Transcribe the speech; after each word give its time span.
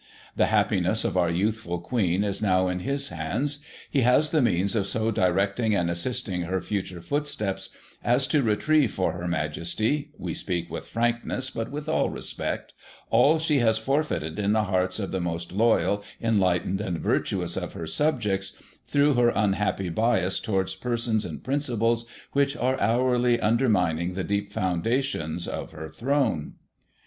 The 0.35 0.47
happiness 0.47 1.05
of 1.05 1.15
our 1.15 1.29
youthful 1.29 1.79
Queen 1.79 2.23
is 2.23 2.41
now 2.41 2.67
in 2.67 2.79
his 2.79 3.09
hands. 3.09 3.59
He 3.87 4.01
has 4.01 4.31
the 4.31 4.41
means 4.41 4.75
of 4.75 4.87
so 4.87 5.11
directing 5.11 5.75
and 5.75 5.91
assisting 5.91 6.41
her 6.41 6.59
future 6.59 7.03
footsteps, 7.03 7.69
as 8.03 8.25
to 8.29 8.41
retrieve 8.41 8.93
for 8.93 9.11
Her 9.11 9.27
Majesty 9.27 10.09
(we 10.17 10.33
speak 10.33 10.71
with 10.71 10.87
frank 10.87 11.23
ness, 11.23 11.51
but 11.51 11.69
with 11.69 11.87
all 11.87 12.09
respect) 12.09 12.73
all 13.11 13.37
she 13.37 13.59
has 13.59 13.77
forfeited 13.77 14.39
in 14.39 14.53
the 14.53 14.63
hearts 14.63 14.97
of 14.97 15.11
the 15.11 15.21
most 15.21 15.51
loyal, 15.51 16.03
enlightened 16.19 16.81
and 16.81 16.97
virtuous 16.99 17.55
of 17.55 17.73
her 17.73 17.85
subjects, 17.85 18.53
through 18.87 19.13
her 19.13 19.29
unhappy 19.29 19.89
bias 19.89 20.39
towards 20.39 20.73
persons 20.73 21.25
and 21.25 21.43
principles 21.43 22.07
which 22.31 22.57
are 22.57 22.81
hourly 22.81 23.39
undermining 23.39 24.15
the 24.15 24.23
deep 24.23 24.51
foundations 24.51 25.47
of 25.47 25.73
her 25.73 25.89
Throne. 25.89 26.55